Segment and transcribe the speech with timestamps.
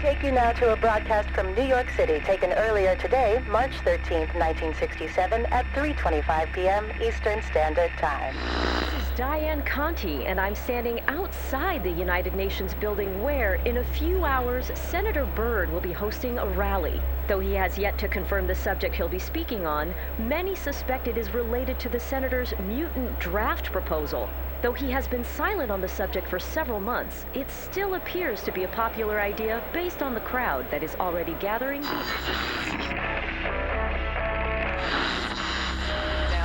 [0.00, 4.32] Take you now to a broadcast from New York City taken earlier today, March 13th,
[4.32, 6.90] 1967 at 3.25 p.m.
[7.02, 8.34] Eastern Standard Time.
[8.80, 13.84] This is Diane Conti, and I'm standing outside the United Nations building where, in a
[13.84, 16.98] few hours, Senator Byrd will be hosting a rally.
[17.28, 21.18] Though he has yet to confirm the subject he'll be speaking on, many suspect it
[21.18, 24.30] is related to the senator's mutant draft proposal.
[24.62, 28.52] Though he has been silent on the subject for several months, it still appears to
[28.52, 31.80] be a popular idea based on the crowd that is already gathering.
[31.80, 31.98] Now,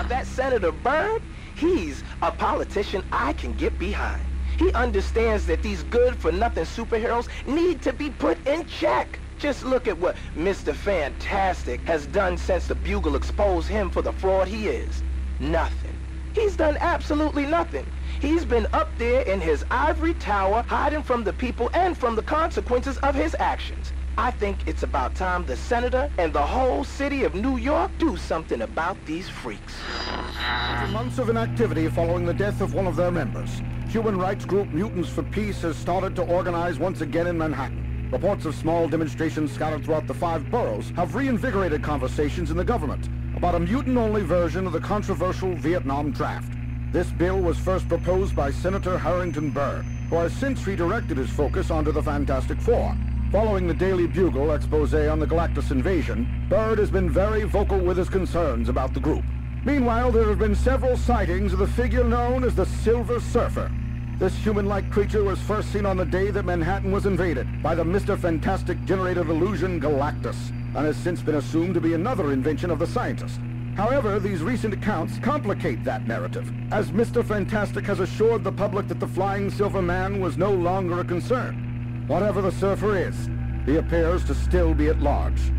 [0.07, 1.21] that Senator Byrd,
[1.57, 4.25] he's a politician I can get behind.
[4.57, 9.19] He understands that these good-for-nothing superheroes need to be put in check.
[9.37, 10.73] Just look at what Mr.
[10.73, 15.03] Fantastic has done since the Bugle exposed him for the fraud he is.
[15.41, 15.91] Nothing.
[16.33, 17.85] He's done absolutely nothing.
[18.21, 22.23] He's been up there in his ivory tower, hiding from the people and from the
[22.23, 23.91] consequences of his actions.
[24.17, 28.15] I think it's about time the senator and the whole city of New York do
[28.15, 29.73] something about these freaks.
[30.07, 34.69] After months of inactivity following the death of one of their members, human rights group
[34.69, 38.09] Mutants for Peace has started to organize once again in Manhattan.
[38.11, 43.09] Reports of small demonstrations scattered throughout the five boroughs have reinvigorated conversations in the government
[43.35, 46.54] about a mutant-only version of the controversial Vietnam draft.
[46.95, 51.69] This bill was first proposed by Senator Harrington Byrd, who has since redirected his focus
[51.69, 52.95] onto the Fantastic Four.
[53.33, 57.97] Following the Daily Bugle expose on the Galactus invasion, Byrd has been very vocal with
[57.97, 59.25] his concerns about the group.
[59.65, 63.69] Meanwhile, there have been several sightings of the figure known as the Silver Surfer.
[64.17, 67.83] This human-like creature was first seen on the day that Manhattan was invaded by the
[67.83, 68.17] Mr.
[68.17, 72.87] Fantastic generated illusion Galactus, and has since been assumed to be another invention of the
[72.87, 73.41] scientist.
[73.75, 77.25] However, these recent accounts complicate that narrative, as Mr.
[77.25, 82.05] Fantastic has assured the public that the Flying Silver Man was no longer a concern.
[82.07, 83.29] Whatever the surfer is,
[83.65, 85.51] he appears to still be at large.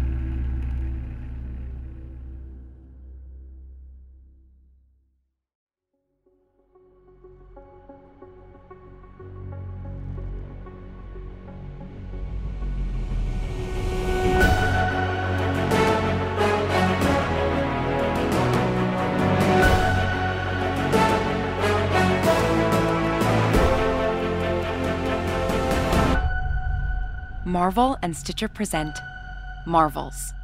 [27.56, 28.98] Marvel and Stitcher present
[29.66, 30.34] Marvels,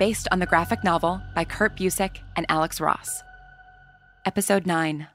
[0.00, 3.22] based on the graphic novel by Kurt Busiek and Alex Ross.
[4.24, 5.06] Episode 9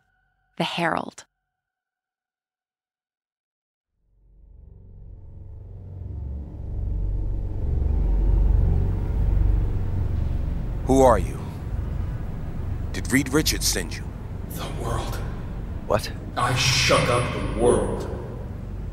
[0.58, 1.26] The Herald.
[10.86, 11.38] Who are you?
[12.94, 14.06] Did Reed Richards send you?
[14.52, 15.16] The world.
[15.88, 16.10] What?
[16.38, 18.11] I shook up the world.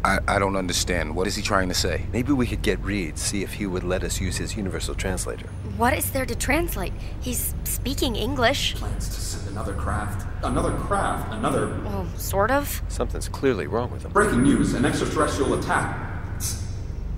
[0.05, 1.15] I, I don't understand.
[1.17, 2.07] What is he trying to say?
[2.13, 5.47] Maybe we could get Reed, see if he would let us use his universal translator.
[5.77, 6.93] What is there to translate?
[7.21, 8.77] He's speaking English.
[8.77, 10.27] Plans to send another craft.
[10.45, 11.33] Another craft.
[11.33, 11.69] Another.
[11.85, 12.81] Well, sort of.
[12.89, 14.13] Something's clearly wrong with him.
[14.13, 15.99] Breaking news an extraterrestrial attack.
[16.37, 16.65] S-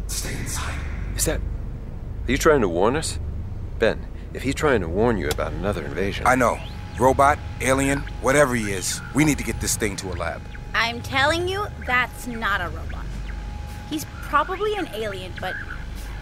[0.07, 0.75] stay inside.
[1.17, 1.41] Is that.
[1.41, 3.19] Are you trying to warn us?
[3.79, 6.27] Ben, if he's trying to warn you about another invasion.
[6.27, 6.59] I know.
[6.99, 10.41] Robot, alien, whatever he is, we need to get this thing to a lab.
[10.75, 13.05] I'm telling you, that's not a robot.
[13.89, 15.55] He's probably an alien, but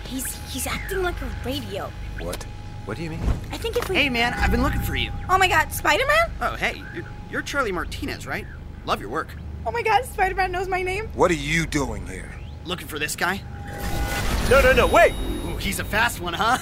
[0.06, 1.90] he's he's acting like a radio.
[2.20, 2.42] What?
[2.86, 3.20] What do you mean?
[3.52, 5.12] I think if we Hey man, I've been looking for you.
[5.28, 6.30] Oh my god, Spider-Man?
[6.40, 8.46] Oh hey, you're, you're Charlie Martinez, right?
[8.86, 9.28] Love your work.
[9.66, 11.08] Oh my god, Spider-Man knows my name.
[11.14, 12.32] What are you doing here?
[12.64, 13.42] Looking for this guy?
[14.48, 15.12] No, no, no, wait!
[15.46, 16.56] Ooh, he's a fast one, huh?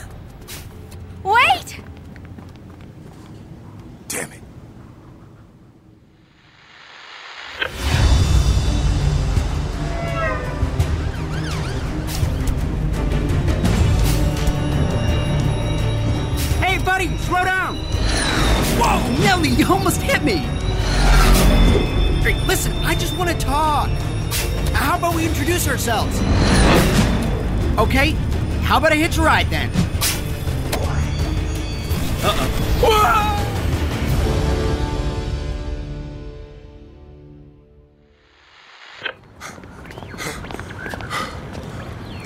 [28.77, 29.71] How about I hitch a ride then?
[32.23, 33.43] Uh-oh.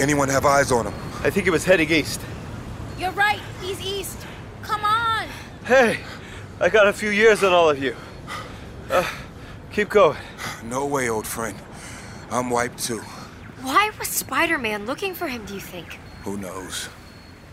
[0.01, 0.95] Anyone have eyes on him?
[1.23, 2.21] I think it was heading east.
[2.99, 3.39] You're right.
[3.63, 4.19] He's east.
[4.63, 5.29] Come on.
[5.65, 6.01] Hey,
[6.59, 7.95] I got a few years on all of you.
[8.91, 9.09] Uh,
[9.71, 10.19] keep going.
[10.65, 11.57] No way, old friend.
[12.29, 13.03] I'm wiped too.
[13.63, 16.00] Why was Spider Man looking for him, do you think?
[16.25, 16.89] Who knows?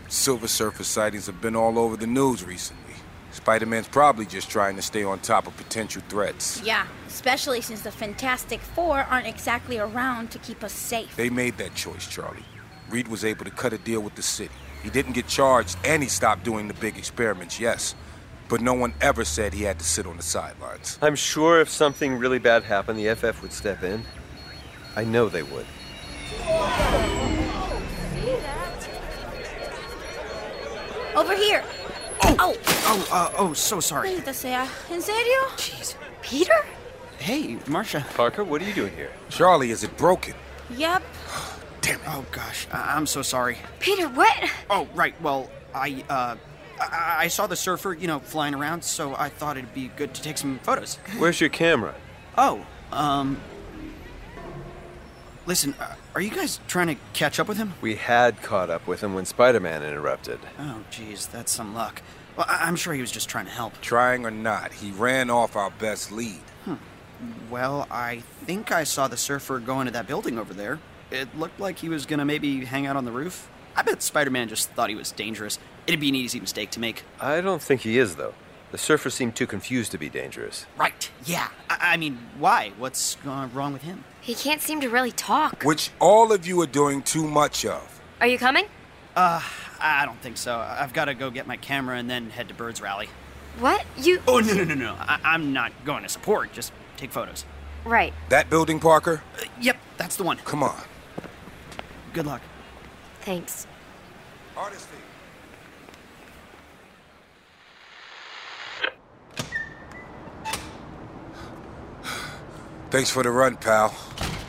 [0.08, 2.94] Silver Surfer sightings have been all over the news recently.
[3.30, 6.62] Spider Man's probably just trying to stay on top of potential threats.
[6.62, 11.14] Yeah, especially since the Fantastic Four aren't exactly around to keep us safe.
[11.16, 12.44] They made that choice, Charlie.
[12.90, 14.54] Reed was able to cut a deal with the city.
[14.82, 17.94] He didn't get charged, and he stopped doing the big experiments, yes.
[18.48, 20.98] But no one ever said he had to sit on the sidelines.
[21.02, 24.04] I'm sure if something really bad happened, the FF would step in.
[24.96, 25.66] I know they would.
[31.14, 31.62] Over here.
[32.22, 34.10] Oh, oh, oh, uh, oh, so sorry.
[34.10, 34.68] Maldita sea.
[34.90, 35.48] ¿En serio?
[35.56, 35.94] Jeez.
[36.22, 36.64] Peter?
[37.18, 38.04] Hey, Marsha.
[38.14, 39.10] Parker, what are you doing here?
[39.28, 40.34] Charlie, is it broken?
[40.76, 41.02] Yep.
[41.80, 41.94] Damn.
[41.96, 42.00] It.
[42.08, 43.58] Oh gosh, I- I'm so sorry.
[43.80, 44.36] Peter, what?
[44.68, 45.14] Oh right.
[45.22, 46.36] Well, I uh,
[46.80, 50.12] I-, I saw the surfer, you know, flying around, so I thought it'd be good
[50.14, 50.96] to take some photos.
[51.18, 51.94] Where's your camera?
[52.36, 53.40] Oh, um.
[55.48, 57.72] Listen, uh, are you guys trying to catch up with him?
[57.80, 60.38] We had caught up with him when Spider Man interrupted.
[60.58, 62.02] Oh, geez, that's some luck.
[62.36, 63.80] Well, I- I'm sure he was just trying to help.
[63.80, 66.42] Trying or not, he ran off our best lead.
[66.66, 66.74] Hmm.
[67.50, 70.80] Well, I think I saw the surfer go into that building over there.
[71.10, 73.48] It looked like he was gonna maybe hang out on the roof.
[73.74, 75.58] I bet Spider Man just thought he was dangerous.
[75.86, 77.04] It'd be an easy mistake to make.
[77.22, 78.34] I don't think he is, though.
[78.70, 80.66] The surfer seemed too confused to be dangerous.
[80.76, 81.48] Right, yeah.
[81.70, 82.72] I, I mean, why?
[82.76, 84.04] What's uh, wrong with him?
[84.20, 85.62] He can't seem to really talk.
[85.62, 88.00] Which all of you are doing too much of.
[88.20, 88.66] Are you coming?
[89.16, 89.40] Uh,
[89.80, 90.56] I don't think so.
[90.58, 93.08] I've gotta go get my camera and then head to Byrd's Rally.
[93.58, 93.84] What?
[93.96, 94.20] You.
[94.28, 94.96] Oh, no, no, no, no.
[94.98, 97.44] I- I'm not going to support, just take photos.
[97.84, 98.12] Right.
[98.28, 99.22] That building, Parker?
[99.40, 100.36] Uh, yep, that's the one.
[100.38, 100.78] Come on.
[102.12, 102.42] Good luck.
[103.22, 103.66] Thanks.
[104.54, 104.96] Hardesty.
[112.90, 113.90] Thanks for the run, pal.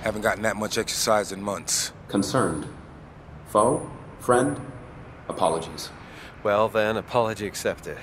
[0.03, 1.91] Haven't gotten that much exercise in months.
[2.07, 2.67] Concerned.
[3.47, 3.89] Foe?
[4.19, 4.59] Friend?
[5.27, 5.89] Apologies.
[6.43, 7.97] Well, then, apology accepted.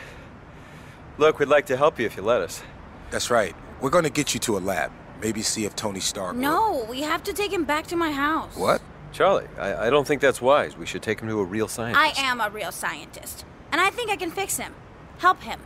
[1.16, 2.62] Look, we'd like to help you if you let us.
[3.10, 3.56] That's right.
[3.80, 4.92] We're gonna get you to a lab.
[5.22, 6.34] Maybe see if Tony Stark.
[6.34, 8.54] will- No, we have to take him back to my house.
[8.56, 8.82] What?
[9.12, 10.76] Charlie, I, I don't think that's wise.
[10.76, 12.20] We should take him to a real scientist.
[12.20, 14.74] I am a real scientist, and I think I can fix him.
[15.18, 15.60] Help him.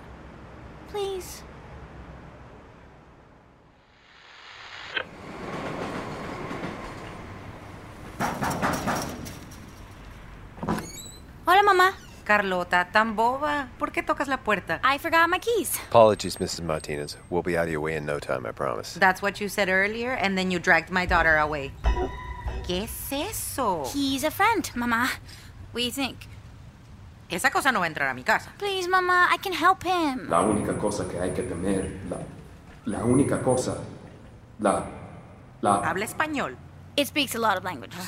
[0.89, 1.43] Please.
[11.53, 11.95] Hola, mamá.
[12.23, 13.71] Carlota, tan boba.
[13.77, 14.81] ¿Por qué tocas la puerta?
[14.85, 15.81] I forgot my keys.
[15.89, 16.63] Apologies, Mrs.
[16.63, 17.17] Martinez.
[17.29, 18.97] We'll be out of your way in no time, I promise.
[19.01, 21.73] That's what you said earlier, and then you dragged my daughter away.
[22.63, 23.83] ¿Qué es eso?
[23.93, 25.09] He's a friend, mamá.
[25.73, 26.19] What do you think?
[27.29, 28.53] Esa cosa no va a entrar a mi casa.
[28.57, 30.31] Please, mamá, I can help him.
[30.31, 32.19] La única cosa que hay que temer, la,
[32.87, 33.77] la única cosa,
[34.61, 34.85] la,
[35.63, 35.83] la...
[35.83, 36.55] Habla español.
[36.97, 38.07] It speaks a lot of languages.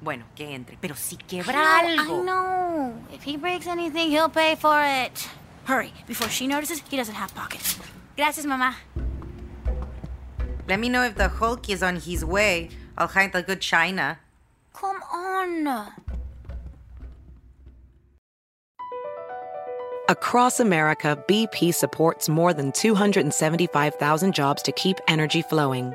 [0.00, 0.76] Bueno, que entre.
[0.80, 2.20] Pero si quebra I know, algo.
[2.20, 2.94] I know.
[3.12, 5.28] If he breaks anything, he'll pay for it.
[5.64, 7.78] Hurry, before she notices he doesn't have pockets.
[8.16, 8.74] Gracias, mamá.
[10.68, 12.70] Let me know if the Hulk is on his way.
[12.96, 14.18] I'll hide the good china.
[14.72, 15.92] Come on.
[20.08, 25.94] Across America, BP supports more than 275,000 jobs to keep energy flowing.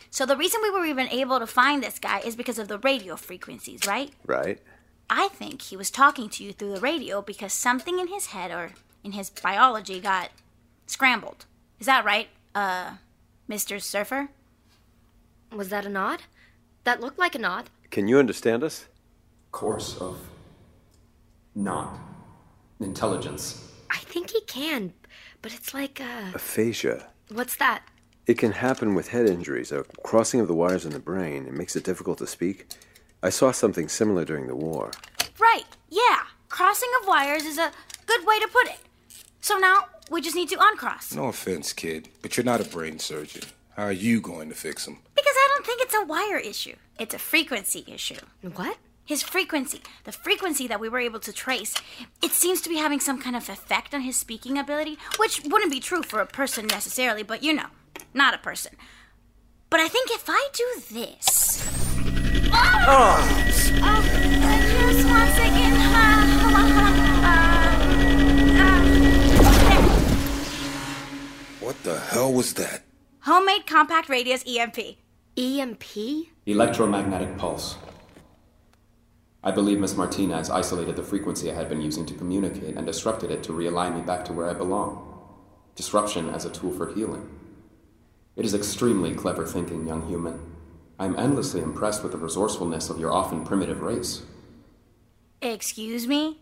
[0.11, 2.77] so the reason we were even able to find this guy is because of the
[2.79, 4.11] radio frequencies, right?
[4.25, 4.59] Right?
[5.09, 8.51] I think he was talking to you through the radio because something in his head
[8.51, 8.73] or
[9.05, 10.29] in his biology got
[10.85, 11.45] scrambled.
[11.79, 12.95] Is that right, uh,
[13.49, 13.81] Mr.
[13.81, 14.29] Surfer?
[15.53, 16.23] Was that a nod?
[16.83, 17.69] That looked like a nod.
[17.89, 18.87] Can you understand us?
[19.51, 20.17] Course of.
[21.55, 21.97] not.
[22.81, 23.71] intelligence.
[23.89, 24.93] I think he can,
[25.41, 26.31] but it's like, uh.
[26.35, 27.07] Aphasia.
[27.29, 27.83] What's that?
[28.27, 31.47] It can happen with head injuries, a crossing of the wires in the brain.
[31.47, 32.67] It makes it difficult to speak.
[33.23, 34.91] I saw something similar during the war.
[35.39, 36.19] Right, yeah.
[36.49, 37.71] Crossing of wires is a
[38.05, 38.79] good way to put it.
[39.41, 41.13] So now we just need to uncross.
[41.15, 43.43] No offense, kid, but you're not a brain surgeon.
[43.75, 44.99] How are you going to fix him?
[45.15, 48.19] Because I don't think it's a wire issue, it's a frequency issue.
[48.55, 48.77] What?
[49.03, 51.73] His frequency, the frequency that we were able to trace,
[52.21, 55.71] it seems to be having some kind of effect on his speaking ability, which wouldn't
[55.71, 57.65] be true for a person necessarily, but you know,
[58.13, 58.73] not a person.
[59.69, 61.65] But I think if I do this.
[62.53, 63.27] Oh!
[63.83, 64.21] oh
[64.81, 65.05] just.
[65.05, 66.99] Uh, hold on, hold on.
[67.23, 67.33] Uh,
[68.61, 68.81] uh,
[71.59, 72.83] what the hell was that?
[73.21, 74.97] Homemade compact radius EMP.
[75.37, 75.83] EMP?
[76.45, 77.77] Electromagnetic pulse.
[79.43, 83.31] I believe Miss Martinez isolated the frequency I had been using to communicate and disrupted
[83.31, 85.07] it to realign me back to where I belong.
[85.75, 87.27] Disruption as a tool for healing.
[88.35, 90.39] It is extremely clever thinking, young human.
[90.97, 94.21] I am endlessly impressed with the resourcefulness of your often primitive race.
[95.41, 96.39] Excuse me?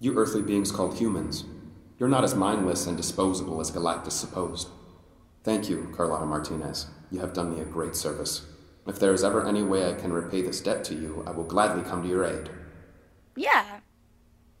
[0.00, 1.44] You earthly beings called humans.
[1.98, 4.68] You're not as mindless and disposable as Galactus supposed.
[5.44, 6.86] Thank you, Carlotta Martinez.
[7.10, 8.46] You have done me a great service.
[8.86, 11.44] If there is ever any way I can repay this debt to you, I will
[11.44, 12.50] gladly come to your aid.
[13.36, 13.80] Yeah.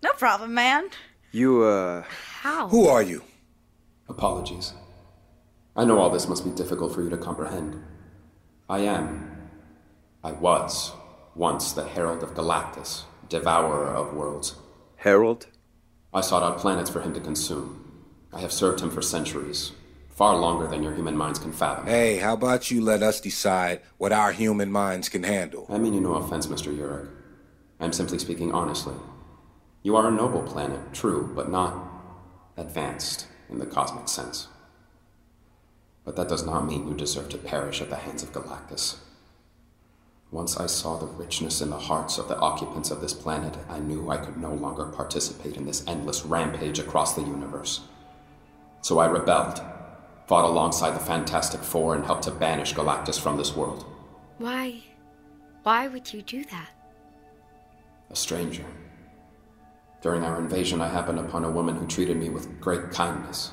[0.02, 0.90] No problem, man.
[1.32, 2.04] You, uh.
[2.42, 2.68] How?
[2.68, 3.22] Who are you?
[4.08, 4.74] Apologies.
[5.74, 7.82] I know all this must be difficult for you to comprehend.
[8.68, 9.48] I am.
[10.22, 10.92] I was
[11.34, 14.56] once the Herald of Galactus, devourer of worlds.
[14.96, 15.46] Herald?
[16.12, 18.02] I sought out planets for him to consume.
[18.34, 19.72] I have served him for centuries,
[20.10, 21.86] far longer than your human minds can fathom.
[21.86, 25.66] Hey, how about you let us decide what our human minds can handle?
[25.70, 26.76] I mean you no offense, Mr.
[26.76, 27.08] Urich.
[27.80, 28.94] I'm simply speaking honestly.
[29.82, 31.74] You are a noble planet, true, but not
[32.58, 34.48] advanced in the cosmic sense.
[36.04, 38.96] But that does not mean you deserve to perish at the hands of Galactus.
[40.32, 43.78] Once I saw the richness in the hearts of the occupants of this planet, I
[43.78, 47.82] knew I could no longer participate in this endless rampage across the universe.
[48.80, 49.60] So I rebelled,
[50.26, 53.84] fought alongside the Fantastic Four, and helped to banish Galactus from this world.
[54.38, 54.82] Why?
[55.62, 56.70] Why would you do that?
[58.10, 58.64] A stranger.
[60.00, 63.52] During our invasion, I happened upon a woman who treated me with great kindness.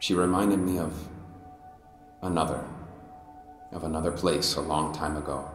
[0.00, 1.08] She reminded me of
[2.22, 2.64] another,
[3.72, 5.50] of another place a long time ago.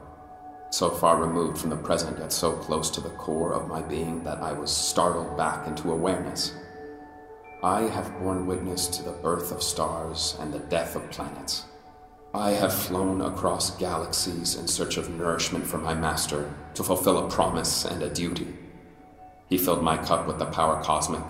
[0.72, 4.24] So far removed from the present, yet so close to the core of my being
[4.24, 6.54] that I was startled back into awareness.
[7.64, 11.66] I have borne witness to the birth of stars and the death of planets.
[12.34, 17.30] I have flown across galaxies in search of nourishment for my master to fulfill a
[17.30, 18.54] promise and a duty.
[19.48, 21.24] He filled my cup with the power cosmic,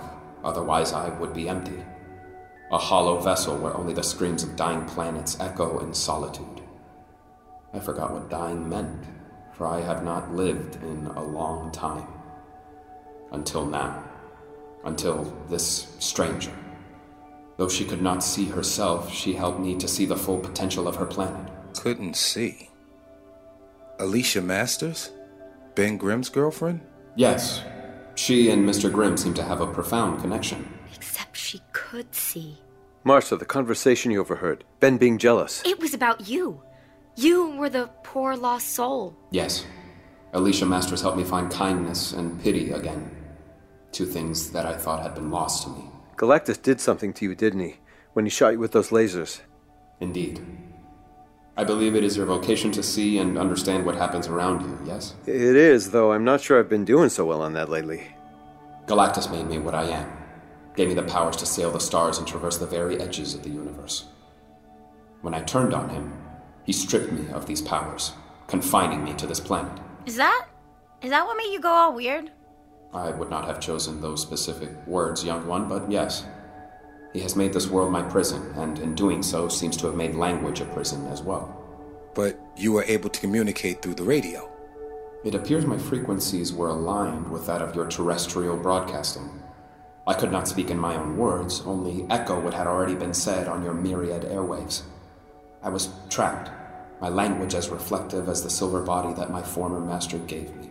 [0.44, 1.84] otherwise, I would be empty
[2.72, 6.62] a hollow vessel where only the screams of dying planets echo in solitude.
[7.74, 9.04] I forgot what dying meant,
[9.54, 12.08] for I have not lived in a long time.
[13.32, 14.04] Until now.
[14.84, 16.54] Until this stranger.
[17.58, 20.96] Though she could not see herself, she helped me to see the full potential of
[20.96, 21.52] her planet.
[21.74, 22.70] Couldn't see.
[24.00, 25.12] Alicia Masters?
[25.74, 26.82] Ben Grimm's girlfriend?
[27.16, 27.62] Yes.
[28.16, 28.92] She and Mr.
[28.92, 30.74] Grimm seem to have a profound connection.
[30.96, 31.35] Except she
[31.96, 32.58] could see.
[33.06, 34.66] Marsha, the conversation you overheard.
[34.82, 35.64] Ben being jealous.
[35.66, 36.62] It was about you.
[37.16, 39.16] You were the poor lost soul.
[39.32, 39.66] Yes.
[40.34, 43.10] Alicia Masters helped me find kindness and pity again.
[43.94, 45.86] Two things that I thought had been lost to me.
[46.18, 47.78] Galactus did something to you, didn't he?
[48.12, 49.40] When he shot you with those lasers.
[50.02, 50.46] Indeed.
[51.56, 55.16] I believe it is your vocation to see and understand what happens around you, yes?
[55.26, 58.04] It is, though I'm not sure I've been doing so well on that lately.
[58.88, 60.15] Galactus made me what I am,
[60.76, 63.50] gave me the powers to sail the stars and traverse the very edges of the
[63.50, 64.06] universe.
[65.22, 66.14] When I turned on him,
[66.64, 68.14] he stripped me of these powers,
[68.48, 69.80] confining me to this planet.
[70.06, 70.48] Is that.
[71.02, 72.32] Is that what made you go all weird?
[72.94, 76.26] I would not have chosen those specific words, young one, but yes.
[77.14, 80.16] He has made this world my prison, and in doing so, seems to have made
[80.16, 81.62] language a prison as well.
[82.14, 84.52] But you were able to communicate through the radio.
[85.24, 89.30] It appears my frequencies were aligned with that of your terrestrial broadcasting.
[90.08, 93.48] I could not speak in my own words, only echo what had already been said
[93.48, 94.84] on your myriad airwaves.
[95.64, 96.52] I was trapped,
[97.02, 100.70] my language as reflective as the silver body that my former master gave me.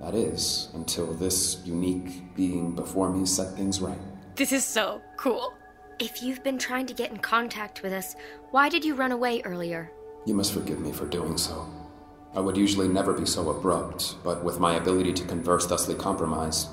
[0.00, 3.98] That is, until this unique being before me set things right.
[4.36, 5.54] This is so cool.
[5.98, 8.14] If you've been trying to get in contact with us,
[8.50, 9.90] why did you run away earlier?
[10.26, 11.66] You must forgive me for doing so.
[12.34, 16.68] I would usually never be so abrupt, but with my ability to converse thusly compromised,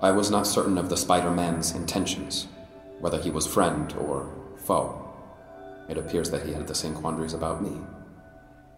[0.00, 2.46] I was not certain of the Spider Man's intentions,
[3.00, 5.04] whether he was friend or foe.
[5.88, 7.80] It appears that he had the same quandaries about me.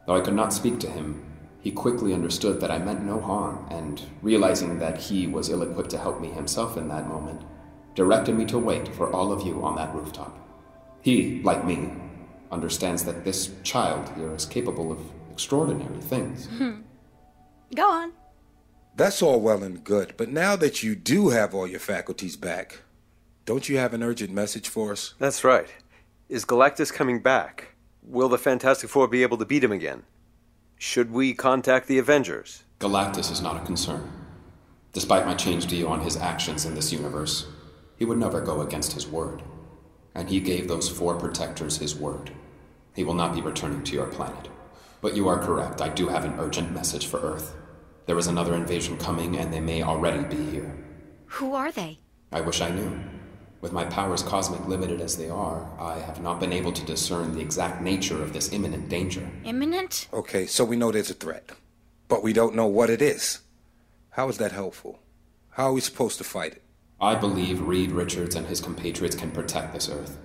[0.07, 1.23] Though I could not speak to him,
[1.61, 5.91] he quickly understood that I meant no harm, and realizing that he was ill equipped
[5.91, 7.43] to help me himself in that moment,
[7.95, 10.39] directed me to wait for all of you on that rooftop.
[11.03, 11.91] He, like me,
[12.51, 14.99] understands that this child here is capable of
[15.31, 16.47] extraordinary things.
[16.47, 16.81] Hmm.
[17.75, 18.13] Go on.
[18.97, 22.81] That's all well and good, but now that you do have all your faculties back,
[23.47, 25.15] don't you have an urgent message for us?
[25.19, 25.69] That's right.
[26.29, 27.75] Is Galactus coming back?
[28.03, 30.05] Will the Fantastic Four be able to beat him again?
[30.79, 32.65] Should we contact the Avengers?
[32.79, 34.11] Galactus is not a concern.
[34.93, 37.47] Despite my changed view on his actions in this universe,
[37.97, 39.43] he would never go against his word.
[40.15, 42.33] And he gave those four protectors his word.
[42.95, 44.49] He will not be returning to your planet.
[45.01, 47.55] But you are correct, I do have an urgent message for Earth.
[48.11, 50.75] There is another invasion coming, and they may already be here.
[51.27, 52.01] Who are they?
[52.33, 52.99] I wish I knew.
[53.61, 57.33] With my powers cosmic limited as they are, I have not been able to discern
[57.33, 59.31] the exact nature of this imminent danger.
[59.45, 60.09] Imminent?
[60.13, 61.51] Okay, so we know there's a threat,
[62.09, 63.43] but we don't know what it is.
[64.11, 64.99] How is that helpful?
[65.51, 66.63] How are we supposed to fight it?
[67.01, 70.19] I believe Reed Richards and his compatriots can protect this Earth.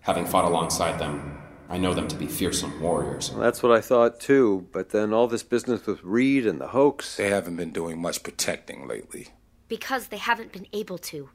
[0.00, 1.41] Having fought alongside them,
[1.72, 3.30] I know them to be fearsome warriors.
[3.30, 6.68] Well, that's what I thought too, but then all this business with Reed and the
[6.68, 7.16] hoax.
[7.16, 9.28] They haven't been doing much protecting lately.
[9.68, 11.30] Because they haven't been able to.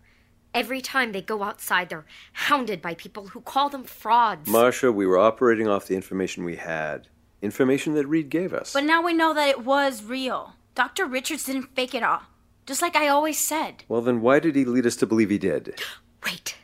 [0.53, 4.47] Every time they go outside, they're hounded by people who call them frauds.
[4.47, 7.07] Marsha, we were operating off the information we had.
[7.41, 8.73] Information that Reed gave us.
[8.73, 10.53] But now we know that it was real.
[10.75, 11.07] Dr.
[11.07, 12.21] Richards didn't fake it all.
[12.67, 13.85] Just like I always said.
[13.87, 15.81] Well, then why did he lead us to believe he did?
[16.23, 16.57] Wait.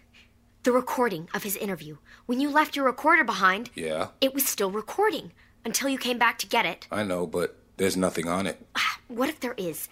[0.62, 1.98] The recording of his interview.
[2.26, 5.32] When you left your recorder behind, Yeah, it was still recording
[5.66, 6.88] until you came back to get it.
[6.92, 8.66] I know, but there's nothing on it.
[9.08, 9.90] What if there is?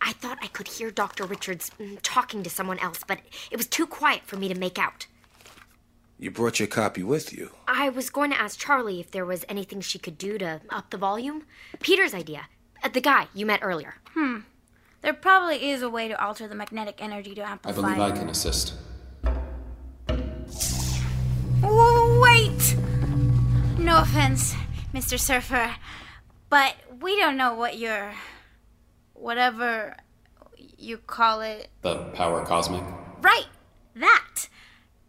[0.00, 1.24] I thought I could hear Dr.
[1.24, 3.18] Richards mm, talking to someone else, but
[3.50, 5.06] it was too quiet for me to make out.
[6.18, 7.50] You brought your copy with you.
[7.66, 10.90] I was going to ask Charlie if there was anything she could do to up
[10.90, 11.44] the volume.
[11.80, 12.42] Peter's idea.
[12.82, 13.96] Uh, the guy you met earlier.
[14.14, 14.38] Hmm.
[15.02, 17.94] There probably is a way to alter the magnetic energy to amplify I amplify.
[17.96, 18.74] believe I can assist.
[22.20, 22.76] Wait!
[23.78, 24.54] No offense,
[24.94, 25.18] Mr.
[25.18, 25.74] Surfer,
[26.48, 28.12] but we don't know what your.
[29.14, 29.96] whatever
[30.78, 31.68] you call it.
[31.82, 32.82] The power cosmic?
[33.20, 33.46] Right!
[33.94, 34.48] That!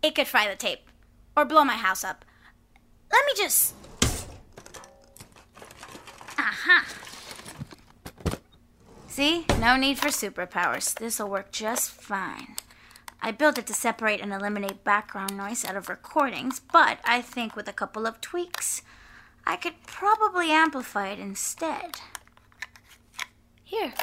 [0.02, 0.90] It could fry the tape.
[1.36, 2.26] Or blow my house up.
[3.12, 3.74] Let me just.
[6.38, 6.86] Aha!
[9.08, 9.46] See?
[9.60, 10.94] No need for superpowers.
[10.96, 12.53] This'll work just fine.
[13.26, 17.56] I built it to separate and eliminate background noise out of recordings, but I think
[17.56, 18.82] with a couple of tweaks,
[19.48, 22.02] I could probably amplify it instead.
[23.64, 23.94] Here.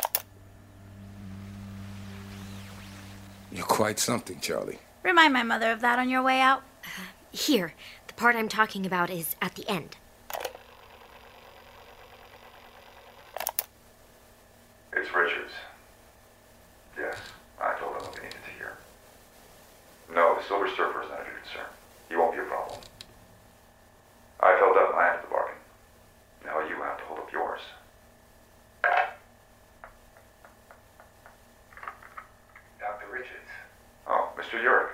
[3.53, 4.79] You're quite something, Charlie.
[5.03, 6.63] Remind my mother of that on your way out.
[6.83, 7.75] Uh, here,
[8.07, 9.97] the part I'm talking about is at the end.
[14.95, 15.53] It's Richards.
[16.99, 17.19] Yes,
[17.61, 18.79] I told him what we needed to hear.
[20.15, 21.71] No, the Silver Surfer is not of your concern.
[22.09, 22.81] He won't be a problem.
[24.41, 25.57] I held up my end of the bargain.
[26.45, 27.61] Now you have to hold up yours.
[32.81, 33.07] Dr.
[33.13, 33.51] Richards.
[34.09, 34.59] Oh, Mr.
[34.59, 34.91] Urich.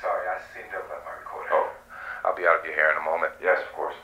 [0.00, 1.50] sorry, I seem to have left my recorder.
[1.52, 1.70] Oh,
[2.66, 3.32] I'll be out of your hair in a moment.
[3.42, 3.94] Yes, of course.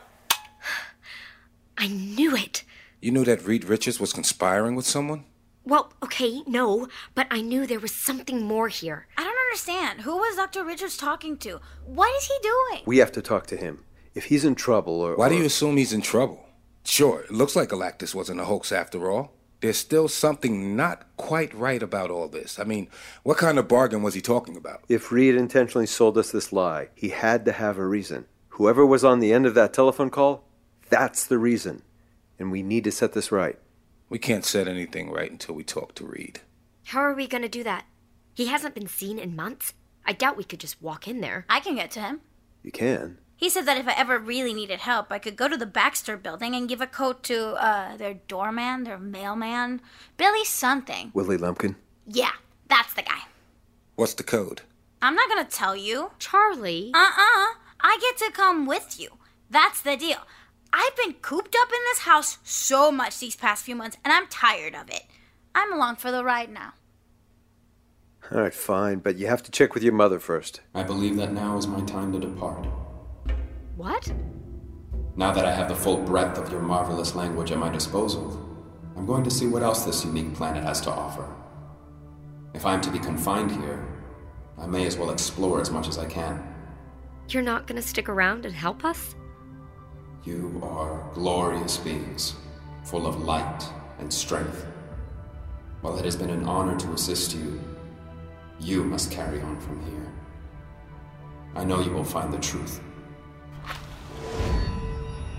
[1.78, 2.64] I knew it.
[3.00, 5.24] You knew that Reed Richards was conspiring with someone?
[5.64, 9.06] Well, okay, no, but I knew there was something more here.
[9.16, 10.00] I don't understand.
[10.00, 10.64] Who was Dr.
[10.64, 11.60] Richards talking to?
[11.84, 12.82] What is he doing?
[12.84, 13.84] We have to talk to him.
[14.14, 15.16] If he's in trouble or.
[15.16, 16.44] Why do you assume he's in trouble?
[16.84, 19.32] Sure, it looks like Galactus wasn't a hoax after all.
[19.60, 22.58] There's still something not quite right about all this.
[22.58, 22.88] I mean,
[23.22, 24.82] what kind of bargain was he talking about?
[24.88, 28.26] If Reed intentionally sold us this lie, he had to have a reason.
[28.56, 30.44] Whoever was on the end of that telephone call,
[30.90, 31.82] that's the reason.
[32.38, 33.58] And we need to set this right.
[34.10, 36.40] We can't set anything right until we talk to Reed.
[36.84, 37.86] How are we gonna do that?
[38.34, 39.72] He hasn't been seen in months.
[40.04, 41.46] I doubt we could just walk in there.
[41.48, 42.20] I can get to him.
[42.62, 43.18] You can.
[43.36, 46.18] He said that if I ever really needed help, I could go to the Baxter
[46.18, 49.80] building and give a coat to uh, their doorman, their mailman,
[50.18, 51.10] Billy something.
[51.14, 51.76] Willie Lumpkin.
[52.06, 52.32] Yeah,
[52.68, 53.22] that's the guy.
[53.96, 54.60] What's the code?
[55.00, 56.10] I'm not gonna tell you.
[56.18, 56.90] Charlie.
[56.94, 57.46] Uh uh
[57.82, 59.18] I get to come with you.
[59.50, 60.18] That's the deal.
[60.72, 64.26] I've been cooped up in this house so much these past few months, and I'm
[64.28, 65.02] tired of it.
[65.54, 66.72] I'm along for the ride now.
[68.30, 70.60] All right, fine, but you have to check with your mother first.
[70.74, 72.66] I believe that now is my time to depart.
[73.76, 74.10] What?
[75.16, 78.48] Now that I have the full breadth of your marvelous language at my disposal,
[78.96, 81.28] I'm going to see what else this unique planet has to offer.
[82.54, 83.86] If I'm to be confined here,
[84.56, 86.51] I may as well explore as much as I can.
[87.28, 89.14] You're not gonna stick around and help us?
[90.24, 92.34] You are glorious beings,
[92.84, 93.62] full of light
[93.98, 94.66] and strength.
[95.80, 97.60] While it has been an honor to assist you,
[98.60, 100.12] you must carry on from here.
[101.54, 102.80] I know you will find the truth.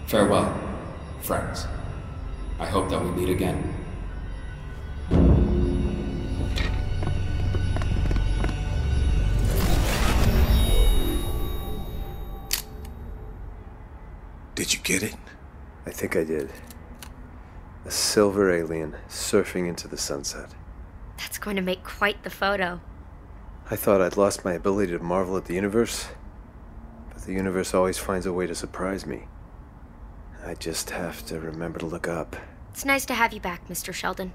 [0.07, 0.53] Farewell,
[1.21, 1.65] friends.
[2.59, 3.82] I hope that we meet again.
[14.83, 15.15] Get it?
[15.85, 16.49] I think I did.
[17.85, 20.49] A silver alien surfing into the sunset.
[21.17, 22.81] That's going to make quite the photo.
[23.69, 26.07] I thought I'd lost my ability to marvel at the universe,
[27.13, 29.27] but the universe always finds a way to surprise me.
[30.45, 32.35] I just have to remember to look up.
[32.71, 33.93] It's nice to have you back, Mr.
[33.93, 34.33] Sheldon.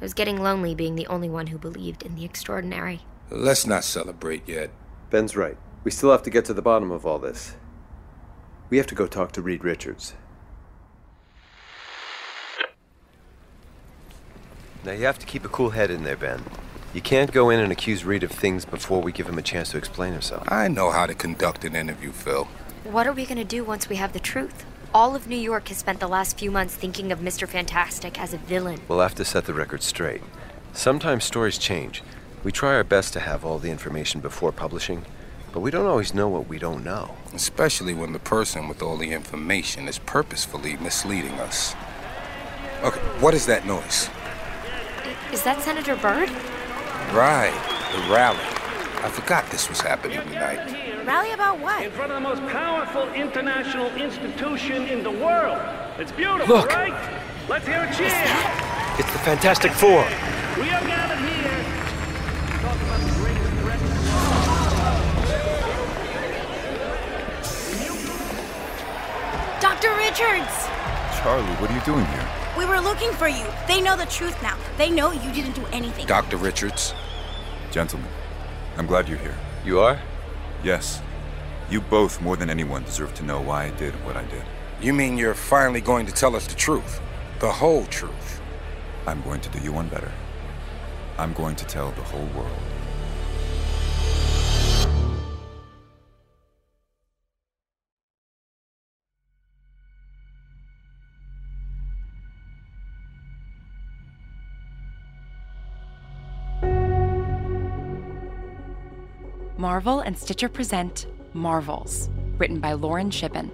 [0.00, 3.00] It was getting lonely being the only one who believed in the extraordinary.
[3.30, 4.70] Let's not celebrate yet.
[5.10, 5.56] Ben's right.
[5.82, 7.56] We still have to get to the bottom of all this.
[8.70, 10.14] We have to go talk to Reed Richards.
[14.84, 16.44] Now you have to keep a cool head in there, Ben.
[16.94, 19.70] You can't go in and accuse Reed of things before we give him a chance
[19.70, 20.50] to explain himself.
[20.50, 22.48] I know how to conduct an interview, Phil.
[22.84, 24.64] What are we gonna do once we have the truth?
[24.94, 27.46] All of New York has spent the last few months thinking of Mr.
[27.46, 28.80] Fantastic as a villain.
[28.88, 30.22] We'll have to set the record straight.
[30.72, 32.02] Sometimes stories change.
[32.42, 35.04] We try our best to have all the information before publishing,
[35.52, 37.17] but we don't always know what we don't know.
[37.34, 41.74] Especially when the person with all the information is purposefully misleading us.
[42.82, 44.08] Okay, what is that noise?
[45.32, 46.30] Is that Senator Byrd?
[47.12, 47.52] Right,
[47.92, 48.38] the rally.
[49.02, 51.04] I forgot this was happening tonight.
[51.06, 51.84] Rally about what?
[51.84, 55.60] In front of the most powerful international institution in the world.
[55.98, 56.70] It's beautiful, Look.
[56.70, 56.92] right?
[57.48, 58.08] Let's hear a cheer.
[58.98, 60.04] It's the Fantastic Four.
[60.56, 61.37] We are gathered here.
[70.18, 70.66] Richards!
[71.20, 72.28] Charlie, what are you doing here?
[72.56, 73.44] We were looking for you.
[73.68, 74.58] They know the truth now.
[74.76, 76.06] They know you didn't do anything.
[76.06, 76.38] Dr.
[76.38, 76.92] Richards?
[77.70, 78.10] Gentlemen,
[78.76, 79.36] I'm glad you're here.
[79.64, 80.00] You are?
[80.64, 81.00] Yes.
[81.70, 84.42] You both, more than anyone, deserve to know why I did what I did.
[84.80, 87.00] You mean you're finally going to tell us the truth?
[87.38, 88.40] The whole truth?
[89.06, 90.10] I'm going to do you one better.
[91.16, 92.77] I'm going to tell the whole world.
[109.78, 113.48] Marvel and Stitcher present Marvels, written by Lauren Shippen.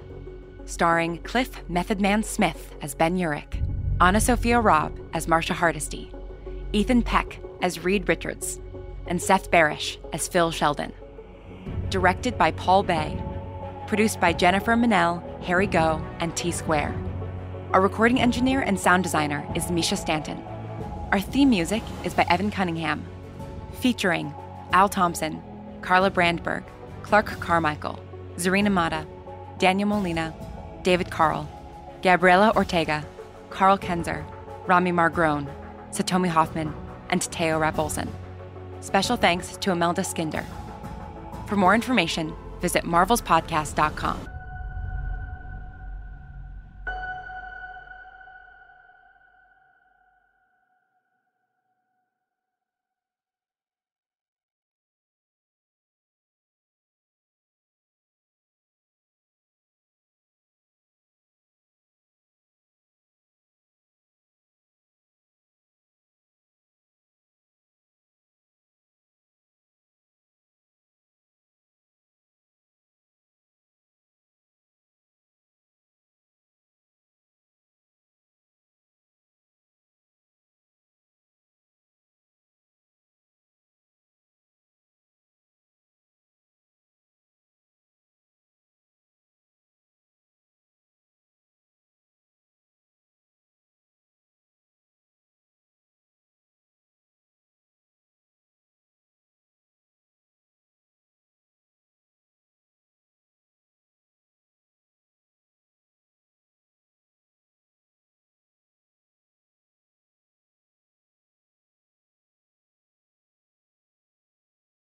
[0.65, 3.63] Starring Cliff Method Man Smith as Ben Urich,
[4.01, 6.11] AnnaSophia Robb as Marsha Hardesty,
[6.73, 8.59] Ethan Peck as Reed Richards,
[9.07, 10.95] and Seth Barrish as Phil Sheldon.
[11.91, 13.23] Directed by Paul Bae.
[13.87, 16.95] Produced by Jennifer Manel, Harry Go, and T Square.
[17.75, 20.43] Our recording engineer and sound designer is Mischa Stanton.
[21.13, 23.05] Our theme music is by Evan Cunningham,
[23.75, 24.33] featuring
[24.73, 25.43] Al Thompson,
[25.85, 26.65] Carla Brandberg,
[27.03, 28.03] Clark Carmichael,
[28.37, 29.07] Zarina Mata,
[29.59, 30.35] Daniel Molina,
[30.83, 31.47] David Carl,
[32.01, 33.05] Gabriela Ortega,
[33.51, 34.25] Carl Kenzer,
[34.67, 35.47] Rami Margrone,
[35.91, 36.73] Satomi Hoffman,
[37.11, 38.09] and Teo Rapolson.
[38.81, 40.47] Special thanks to Imelda Skinder.
[41.47, 44.34] For more information, visit marvelspodcast.com.